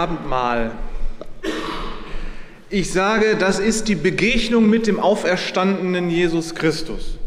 [0.00, 0.70] Abendmahl.
[2.70, 7.18] Ich sage, das ist die Begegnung mit dem auferstandenen Jesus Christus.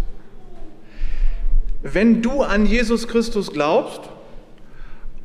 [1.83, 4.01] Wenn du an Jesus Christus glaubst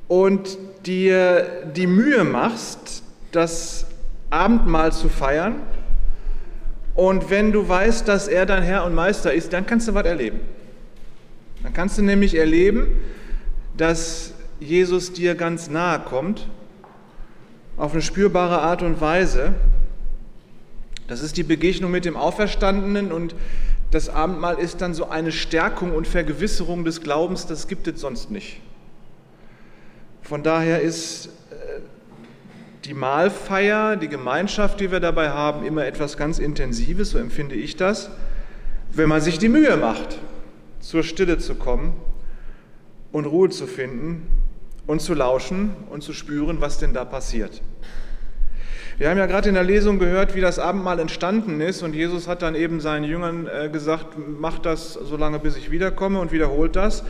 [0.08, 3.86] und dir die Mühe machst, das
[4.28, 5.54] Abendmahl zu feiern,
[6.94, 10.04] und wenn du weißt, dass er dein Herr und Meister ist, dann kannst du was
[10.04, 10.40] erleben.
[11.62, 12.88] Dann kannst du nämlich erleben,
[13.74, 16.46] dass Jesus dir ganz nahe kommt,
[17.78, 19.55] auf eine spürbare Art und Weise.
[21.06, 23.34] Das ist die Begegnung mit dem Auferstandenen und
[23.91, 28.30] das Abendmahl ist dann so eine Stärkung und Vergewisserung des Glaubens, das gibt es sonst
[28.30, 28.60] nicht.
[30.20, 31.80] Von daher ist äh,
[32.84, 37.76] die Mahlfeier, die Gemeinschaft, die wir dabei haben, immer etwas ganz Intensives, so empfinde ich
[37.76, 38.10] das,
[38.92, 40.18] wenn man sich die Mühe macht,
[40.80, 41.95] zur Stille zu kommen
[43.12, 44.26] und Ruhe zu finden
[44.88, 47.62] und zu lauschen und zu spüren, was denn da passiert.
[48.96, 52.26] Wir haben ja gerade in der Lesung gehört, wie das Abendmahl entstanden ist und Jesus
[52.26, 56.32] hat dann eben seinen Jüngern äh, gesagt, macht das so lange, bis ich wiederkomme und
[56.32, 57.04] wiederholt das.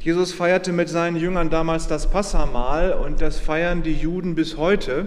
[0.00, 5.06] Jesus feierte mit seinen Jüngern damals das Passamahl und das feiern die Juden bis heute.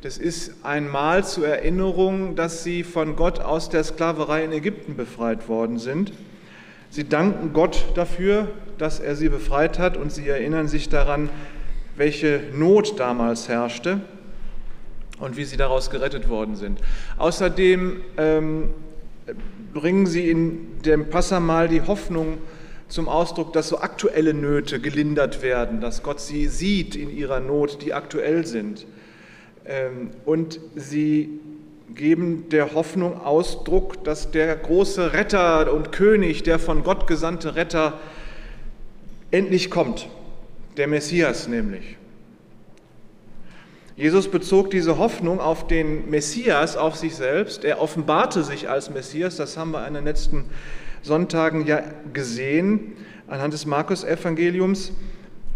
[0.00, 4.96] Das ist ein Mahl zur Erinnerung, dass sie von Gott aus der Sklaverei in Ägypten
[4.96, 6.12] befreit worden sind.
[6.90, 11.28] Sie danken Gott dafür, dass er sie befreit hat und sie erinnern sich daran,
[11.96, 14.00] welche Not damals herrschte
[15.18, 16.80] und wie sie daraus gerettet worden sind.
[17.18, 18.70] Außerdem ähm,
[19.74, 22.38] bringen sie in dem Passamal die Hoffnung
[22.88, 27.82] zum Ausdruck, dass so aktuelle Nöte gelindert werden, dass Gott sie sieht in ihrer Not,
[27.82, 28.86] die aktuell sind.
[29.66, 31.40] Ähm, und sie
[31.94, 37.98] geben der Hoffnung Ausdruck, dass der große Retter und König, der von Gott gesandte Retter,
[39.30, 40.08] endlich kommt,
[40.76, 41.96] der Messias nämlich.
[43.96, 47.64] Jesus bezog diese Hoffnung auf den Messias, auf sich selbst.
[47.64, 50.44] Er offenbarte sich als Messias, das haben wir an den letzten
[51.02, 51.82] Sonntagen ja
[52.12, 52.92] gesehen,
[53.26, 54.92] anhand des Markus-Evangeliums.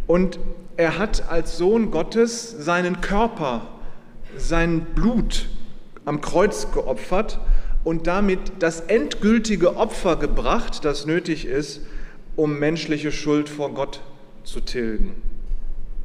[0.08, 0.40] Und
[0.76, 3.68] er hat als Sohn Gottes seinen Körper,
[4.36, 5.48] sein Blut
[6.04, 7.38] am Kreuz geopfert
[7.84, 11.80] und damit das endgültige Opfer gebracht, das nötig ist,
[12.36, 14.00] um menschliche Schuld vor Gott
[14.44, 15.14] zu tilgen.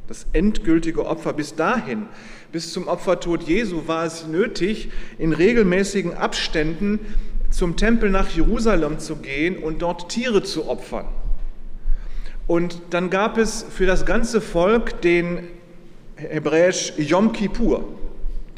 [0.06, 2.06] Das endgültige Opfer bis dahin,
[2.50, 7.00] bis zum Opfertod Jesu war es nötig, in regelmäßigen Abständen
[7.50, 11.06] zum Tempel nach Jerusalem zu gehen und dort Tiere zu opfern.
[12.46, 15.40] Und dann gab es für das ganze Volk den
[16.16, 17.84] hebräisch Yom Kippur.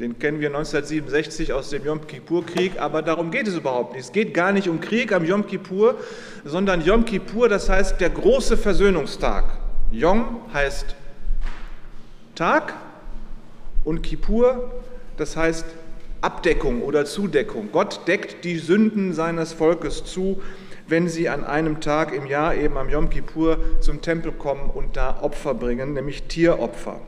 [0.00, 4.06] Den kennen wir 1967 aus dem Yom Kippur-Krieg, aber darum geht es überhaupt nicht.
[4.06, 5.96] Es geht gar nicht um Krieg am Yom Kippur,
[6.42, 9.44] sondern Yom Kippur, das heißt der große Versöhnungstag.
[9.92, 10.96] Yom heißt
[12.34, 12.72] Tag
[13.84, 14.72] und Kippur,
[15.18, 15.66] das heißt
[16.22, 17.68] Abdeckung oder Zudeckung.
[17.70, 20.40] Gott deckt die Sünden seines Volkes zu,
[20.88, 24.96] wenn sie an einem Tag im Jahr, eben am Yom Kippur, zum Tempel kommen und
[24.96, 27.02] da Opfer bringen, nämlich Tieropfer.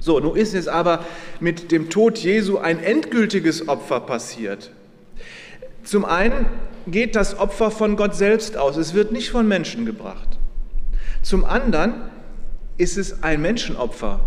[0.00, 1.04] So, nun ist es aber
[1.38, 4.72] mit dem Tod Jesu ein endgültiges Opfer passiert.
[5.84, 6.46] Zum einen
[6.86, 10.38] geht das Opfer von Gott selbst aus, es wird nicht von Menschen gebracht.
[11.22, 11.94] Zum anderen
[12.78, 14.20] ist es ein Menschenopfer.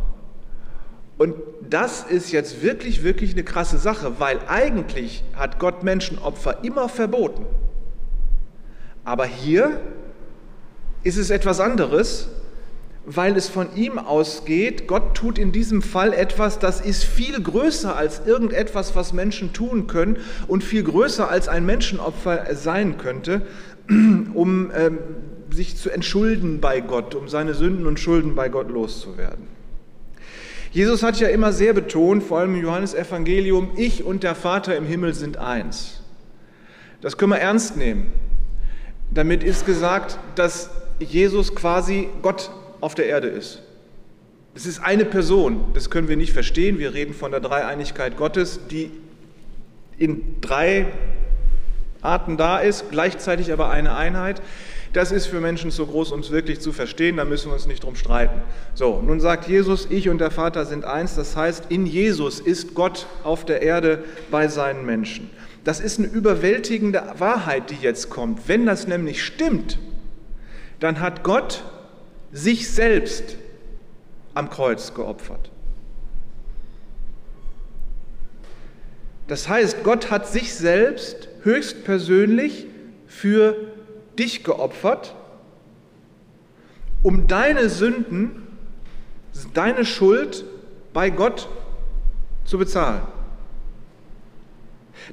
[1.17, 1.35] Und
[1.69, 7.45] das ist jetzt wirklich, wirklich eine krasse Sache, weil eigentlich hat Gott Menschenopfer immer verboten.
[9.03, 9.79] Aber hier
[11.03, 12.29] ist es etwas anderes
[13.05, 14.87] weil es von ihm ausgeht.
[14.87, 19.87] Gott tut in diesem Fall etwas, das ist viel größer als irgendetwas, was Menschen tun
[19.87, 23.41] können und viel größer als ein Menschenopfer sein könnte,
[23.89, 24.99] um ähm,
[25.51, 29.47] sich zu entschulden bei Gott, um seine Sünden und Schulden bei Gott loszuwerden.
[30.71, 34.85] Jesus hat ja immer sehr betont, vor allem im Johannesevangelium, ich und der Vater im
[34.85, 36.01] Himmel sind eins.
[37.01, 38.11] Das können wir ernst nehmen.
[39.11, 42.49] Damit ist gesagt, dass Jesus quasi Gott
[42.83, 43.61] auf der Erde ist.
[44.55, 46.79] Es ist eine Person, das können wir nicht verstehen.
[46.79, 48.91] Wir reden von der Dreieinigkeit Gottes, die
[49.97, 50.87] in drei
[52.01, 54.41] Arten da ist, gleichzeitig aber eine Einheit.
[54.91, 57.65] Das ist für Menschen zu groß, um es wirklich zu verstehen, da müssen wir uns
[57.65, 58.41] nicht drum streiten.
[58.75, 62.75] So, nun sagt Jesus, ich und der Vater sind eins, das heißt, in Jesus ist
[62.75, 65.29] Gott auf der Erde bei seinen Menschen.
[65.63, 68.49] Das ist eine überwältigende Wahrheit, die jetzt kommt.
[68.49, 69.79] Wenn das nämlich stimmt,
[70.81, 71.63] dann hat Gott
[72.33, 73.37] sich selbst
[74.33, 75.51] am Kreuz geopfert.
[79.27, 82.67] Das heißt, Gott hat sich selbst höchstpersönlich
[83.07, 83.55] für
[84.19, 85.15] dich geopfert,
[87.03, 88.47] um deine Sünden,
[89.53, 90.43] deine Schuld
[90.91, 91.47] bei Gott
[92.45, 93.01] zu bezahlen.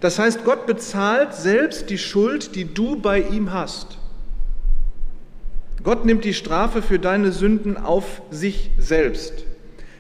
[0.01, 4.00] Das heißt, Gott bezahlt selbst die Schuld, die du bei ihm hast.
[5.83, 9.45] Gott nimmt die Strafe für deine Sünden auf sich selbst.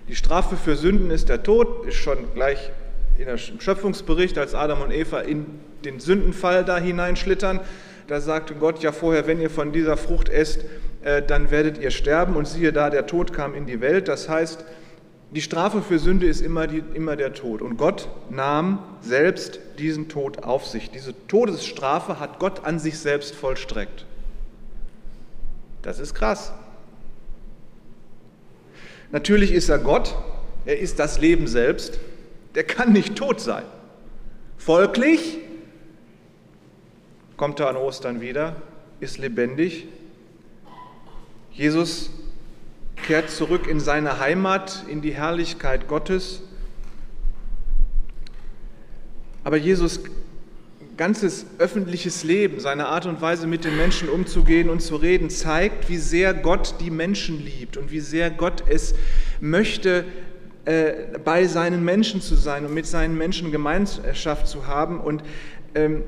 [0.08, 2.70] Die Strafe für Sünden ist der Tod, ist schon gleich
[3.18, 5.46] im Schöpfungsbericht, als Adam und Eva in
[5.84, 7.60] den Sündenfall da hineinschlittern.
[8.08, 10.64] Da sagte Gott ja vorher, wenn ihr von dieser Frucht esst,
[11.02, 12.36] äh, dann werdet ihr sterben.
[12.36, 14.08] Und siehe da, der Tod kam in die Welt.
[14.08, 14.64] Das heißt,
[15.30, 17.62] die Strafe für Sünde ist immer, die, immer der Tod.
[17.62, 20.90] Und Gott nahm selbst diesen Tod auf sich.
[20.90, 24.06] Diese Todesstrafe hat Gott an sich selbst vollstreckt.
[25.82, 26.52] Das ist krass.
[29.12, 30.14] Natürlich ist er Gott,
[30.66, 31.98] er ist das Leben selbst,
[32.54, 33.64] der kann nicht tot sein.
[34.56, 35.38] Folglich
[37.36, 38.56] kommt er an Ostern wieder,
[39.00, 39.86] ist lebendig.
[41.52, 42.10] Jesus
[42.96, 46.42] kehrt zurück in seine Heimat, in die Herrlichkeit Gottes.
[49.42, 50.00] Aber Jesus
[51.00, 55.88] ganzes öffentliches Leben, seine Art und Weise mit den Menschen umzugehen und zu reden, zeigt,
[55.88, 58.94] wie sehr Gott die Menschen liebt und wie sehr Gott es
[59.40, 60.04] möchte,
[60.66, 65.00] äh, bei seinen Menschen zu sein und mit seinen Menschen Gemeinschaft zu haben.
[65.00, 65.22] Und
[65.74, 66.02] ähm,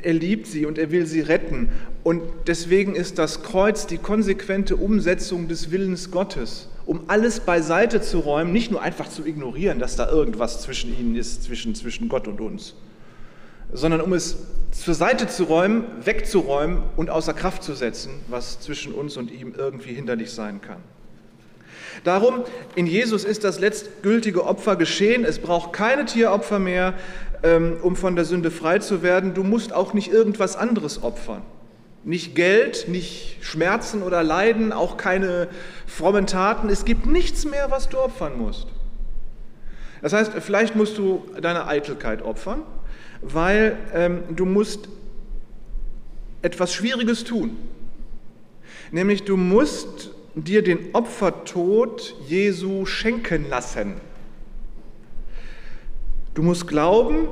[0.00, 1.68] er liebt sie und er will sie retten.
[2.04, 8.20] Und deswegen ist das Kreuz die konsequente Umsetzung des Willens Gottes, um alles beiseite zu
[8.20, 12.28] räumen, nicht nur einfach zu ignorieren, dass da irgendwas zwischen ihnen ist, zwischen, zwischen Gott
[12.28, 12.76] und uns
[13.72, 14.36] sondern um es
[14.72, 19.54] zur Seite zu räumen, wegzuräumen und außer Kraft zu setzen, was zwischen uns und ihm
[19.56, 20.78] irgendwie hinderlich sein kann.
[22.04, 22.44] Darum,
[22.76, 25.24] in Jesus ist das letztgültige Opfer geschehen.
[25.24, 26.94] Es braucht keine Tieropfer mehr,
[27.42, 29.34] ähm, um von der Sünde frei zu werden.
[29.34, 31.42] Du musst auch nicht irgendwas anderes opfern.
[32.02, 35.48] Nicht Geld, nicht Schmerzen oder Leiden, auch keine
[35.86, 36.70] frommen Taten.
[36.70, 38.68] Es gibt nichts mehr, was du opfern musst.
[40.00, 42.62] Das heißt, vielleicht musst du deine Eitelkeit opfern,
[43.22, 44.88] weil ähm, du musst
[46.42, 47.56] etwas Schwieriges tun.
[48.90, 53.94] Nämlich du musst dir den Opfertod Jesu schenken lassen.
[56.34, 57.28] Du musst glauben,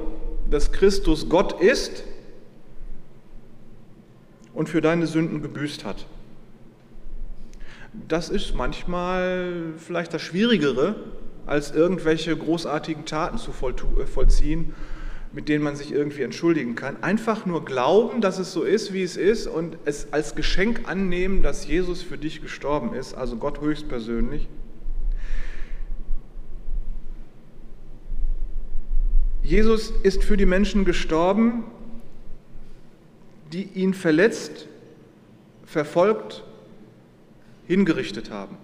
[0.51, 2.05] dass Christus Gott ist
[4.53, 6.07] und für deine Sünden gebüßt hat.
[8.09, 10.97] Das ist manchmal vielleicht das Schwierigere,
[11.47, 14.75] als irgendwelche großartigen Taten zu äh, vollziehen
[15.39, 17.01] mit denen man sich irgendwie entschuldigen kann.
[17.01, 21.45] Einfach nur glauben, dass es so ist, wie es ist und es als Geschenk annehmen,
[21.45, 24.49] dass Jesus für dich gestorben ist, also Gott höchstpersönlich.
[29.45, 31.63] Jesus ist für die Menschen gestorben,
[33.53, 34.67] die ihn verletzt,
[35.65, 36.43] verfolgt,
[37.69, 38.57] hingerichtet haben.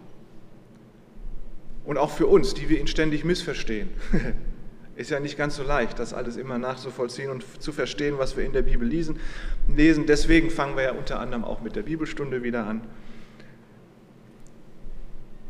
[1.84, 3.90] Und auch für uns, die wir ihn ständig missverstehen.
[4.96, 8.44] Ist ja nicht ganz so leicht, das alles immer nachzuvollziehen und zu verstehen, was wir
[8.44, 9.18] in der Bibel lesen.
[9.68, 10.06] lesen.
[10.06, 12.82] Deswegen fangen wir ja unter anderem auch mit der Bibelstunde wieder an.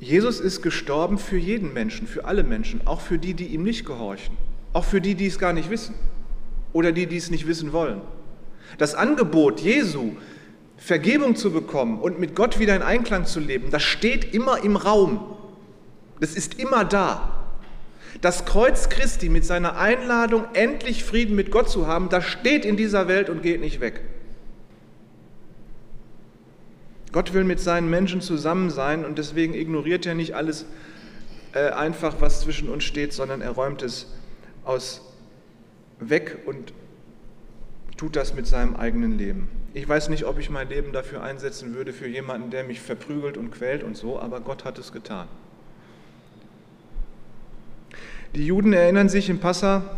[0.01, 3.87] Jesus ist gestorben für jeden Menschen, für alle Menschen, auch für die, die ihm nicht
[3.87, 4.37] gehorchen,
[4.73, 5.95] auch für die, die es gar nicht wissen
[6.73, 8.01] oder die, die es nicht wissen wollen.
[8.79, 10.13] Das Angebot Jesu,
[10.77, 14.77] Vergebung zu bekommen und mit Gott wieder in Einklang zu leben, das steht immer im
[14.77, 15.37] Raum.
[16.21, 17.34] Das ist immer da.
[18.21, 22.77] Das Kreuz Christi mit seiner Einladung, endlich Frieden mit Gott zu haben, das steht in
[22.77, 24.01] dieser Welt und geht nicht weg.
[27.13, 30.67] Gott will mit seinen Menschen zusammen sein und deswegen ignoriert er nicht alles
[31.53, 34.13] äh, einfach, was zwischen uns steht, sondern er räumt es
[34.65, 35.01] aus
[36.01, 36.73] weg und
[37.97, 39.49] tut das mit seinem eigenen Leben.
[39.75, 43.37] Ich weiß nicht, ob ich mein Leben dafür einsetzen würde, für jemanden, der mich verprügelt
[43.37, 45.29] und quält und so, aber Gott hat es getan.
[48.35, 49.97] Die Juden erinnern sich im Passa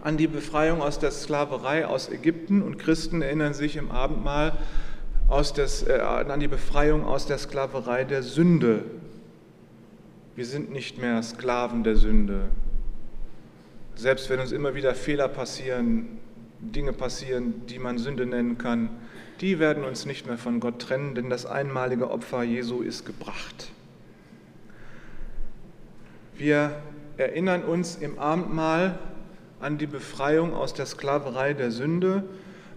[0.00, 4.56] an die Befreiung aus der Sklaverei aus Ägypten und Christen erinnern sich im Abendmahl
[5.56, 8.84] des, äh, an die Befreiung aus der Sklaverei der Sünde.
[10.36, 12.48] Wir sind nicht mehr Sklaven der Sünde.
[13.96, 16.18] Selbst wenn uns immer wieder Fehler passieren,
[16.60, 18.88] Dinge passieren, die man Sünde nennen kann,
[19.40, 23.72] die werden uns nicht mehr von Gott trennen, denn das einmalige Opfer Jesu ist gebracht.
[26.36, 26.70] Wir
[27.18, 28.96] erinnern uns im Abendmahl
[29.60, 32.22] an die Befreiung aus der Sklaverei der Sünde.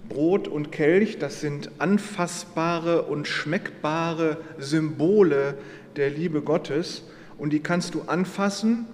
[0.10, 5.58] Brot und Kelch, das sind anfassbare und schmeckbare Symbole
[5.96, 7.04] der Liebe Gottes
[7.38, 8.88] und die kannst du anfassen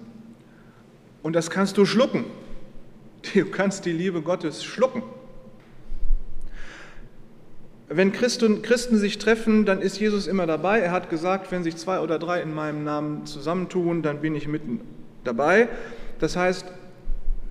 [1.22, 2.24] und das kannst du schlucken.
[3.34, 5.02] Du kannst die Liebe Gottes schlucken.
[7.88, 10.80] Wenn Christen, Christen sich treffen, dann ist Jesus immer dabei.
[10.80, 14.46] Er hat gesagt, wenn sich zwei oder drei in meinem Namen zusammentun, dann bin ich
[14.46, 14.80] mitten
[15.24, 15.68] dabei.
[16.18, 16.66] Das heißt,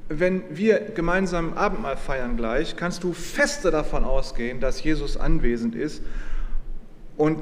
[0.09, 6.01] wenn wir gemeinsam Abendmahl feiern gleich, kannst du feste davon ausgehen, dass Jesus anwesend ist
[7.17, 7.41] und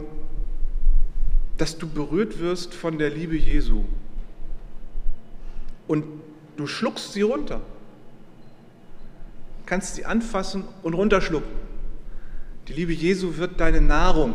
[1.58, 3.84] dass du berührt wirst von der Liebe Jesu.
[5.88, 6.06] Und
[6.58, 7.62] du schluckst sie runter,
[9.66, 11.66] kannst sie anfassen und runterschlucken.
[12.68, 14.34] Die Liebe Jesu wird deine Nahrung.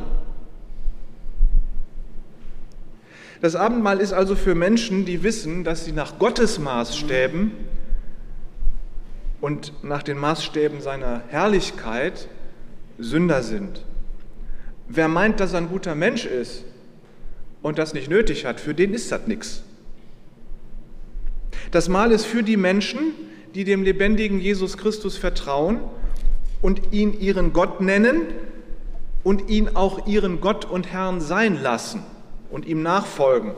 [3.40, 7.52] Das Abendmahl ist also für Menschen, die wissen, dass sie nach Gottes Maßstäben
[9.40, 12.28] und nach den Maßstäben seiner Herrlichkeit
[12.98, 13.82] Sünder sind.
[14.88, 16.64] Wer meint, dass er ein guter Mensch ist
[17.62, 19.62] und das nicht nötig hat, für den ist das nichts.
[21.70, 23.14] Das Mahl ist für die Menschen,
[23.54, 25.80] die dem lebendigen Jesus Christus vertrauen
[26.60, 28.20] und ihn ihren Gott nennen
[29.24, 32.02] und ihn auch ihren Gott und Herrn sein lassen
[32.50, 33.52] und ihm nachfolgen.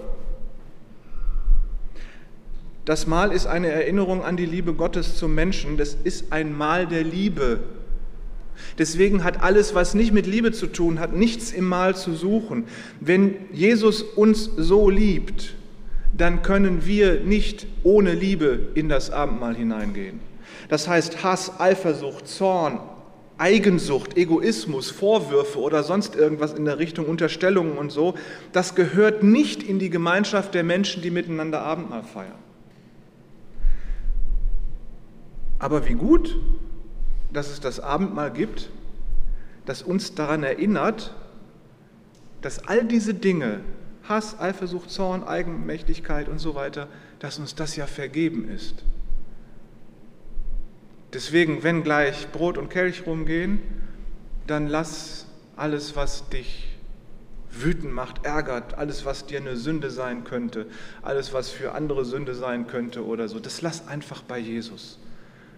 [2.85, 5.77] Das Mahl ist eine Erinnerung an die Liebe Gottes zum Menschen.
[5.77, 7.61] Das ist ein Mahl der Liebe.
[8.79, 12.65] Deswegen hat alles, was nicht mit Liebe zu tun hat, nichts im Mahl zu suchen.
[13.01, 15.55] Wenn Jesus uns so liebt,
[16.17, 20.21] dann können wir nicht ohne Liebe in das Abendmahl hineingehen.
[20.69, 22.81] Das heißt Hass, Eifersucht, Zorn,
[23.43, 28.15] Eigensucht, Egoismus, Vorwürfe oder sonst irgendwas in der Richtung Unterstellungen und so,
[28.53, 32.39] das gehört nicht in die Gemeinschaft der Menschen, die miteinander Abendmahl feiern.
[35.59, 36.39] Aber wie gut,
[37.33, 38.71] dass es das Abendmahl gibt,
[39.67, 41.13] das uns daran erinnert,
[42.43, 43.61] dass all diese Dinge,
[44.05, 46.87] Hass, Eifersucht, Zorn, Eigenmächtigkeit und so weiter,
[47.19, 48.85] dass uns das ja vergeben ist.
[51.13, 53.61] Deswegen, wenn gleich Brot und Kelch rumgehen,
[54.47, 55.27] dann lass
[55.57, 56.69] alles, was dich
[57.51, 60.67] wütend macht, ärgert, alles, was dir eine Sünde sein könnte,
[61.03, 64.99] alles, was für andere Sünde sein könnte oder so, das lass einfach bei Jesus.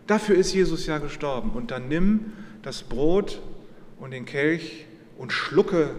[0.07, 1.51] Dafür ist Jesus ja gestorben.
[1.51, 2.33] Und dann nimm
[2.63, 3.41] das Brot
[3.99, 5.91] und den Kelch und schlucke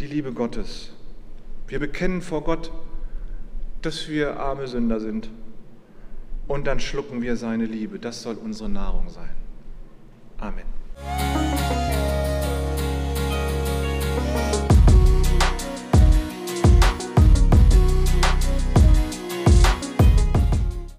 [0.00, 0.92] die Liebe Gottes.
[1.68, 2.72] Wir bekennen vor Gott,
[3.82, 5.30] dass wir arme Sünder sind
[6.48, 7.98] und dann schlucken wir seine Liebe.
[7.98, 9.36] Das soll unsere Nahrung sein.
[10.38, 11.49] Amen.